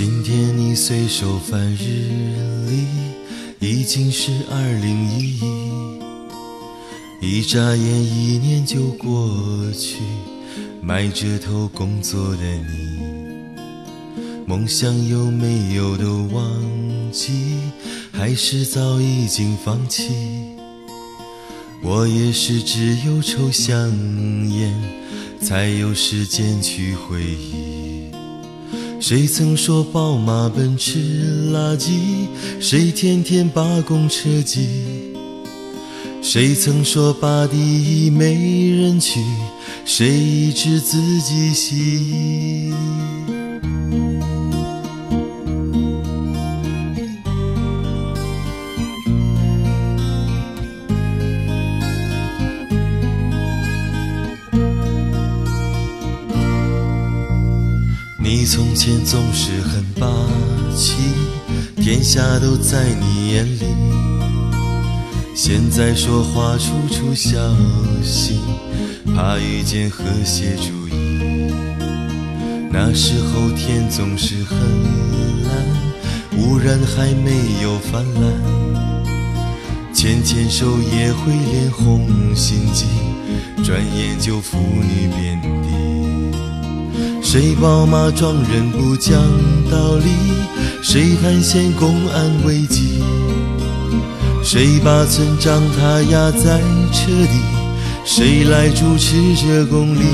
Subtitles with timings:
[0.00, 2.06] 今天你随手翻日
[2.68, 2.86] 历
[3.58, 5.98] 已经是二零一一
[7.20, 9.28] 一眨眼一年就过
[9.72, 9.96] 去
[10.80, 13.00] 埋着头工作的你
[14.46, 16.62] 梦想有没有都忘
[17.10, 17.58] 记
[18.12, 20.12] 还是早已经放弃。
[21.82, 23.90] 我也是只有抽香
[24.48, 24.72] 烟
[25.40, 27.77] 才有时间去回忆。
[29.00, 30.98] 谁曾说宝马奔驰
[31.52, 32.26] 垃圾？
[32.60, 35.14] 谁天天把公车挤
[36.20, 39.20] 谁曾说巴黎没人去
[39.84, 42.72] 谁一直自己洗？
[58.50, 60.08] 从前总是很霸
[60.74, 60.94] 气，
[61.76, 63.66] 天下都在你眼里。
[65.34, 67.38] 现在说话处处小
[68.02, 68.40] 心，
[69.14, 71.52] 怕遇见和谐主义。
[72.72, 74.56] 那时候天总是很
[75.44, 78.32] 蓝，污染还没有泛滥。
[79.92, 82.86] 牵牵手也会脸红心悸，
[83.62, 85.77] 转眼就妇女遍地。
[87.30, 89.12] 谁宝马撞人不讲
[89.70, 90.08] 道理
[90.80, 93.02] 谁还嫌公安危机？
[94.42, 96.58] 谁把村长他压在
[96.90, 97.38] 车底？
[98.02, 100.06] 谁来主持这公理？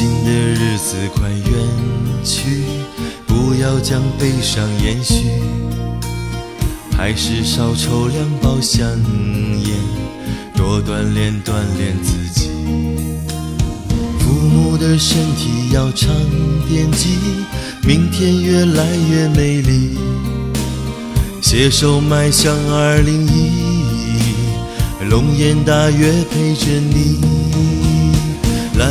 [0.00, 2.62] 新的日子快远去，
[3.26, 5.26] 不要将悲伤延续，
[6.96, 8.82] 还是少抽两包香
[9.62, 9.76] 烟，
[10.56, 12.48] 多锻炼锻炼自己。
[14.20, 16.08] 父母的身体要常
[16.66, 17.18] 惦记，
[17.82, 19.98] 明天越来越美丽。
[21.42, 27.39] 携手迈向二零一一，龙颜大悦陪着你。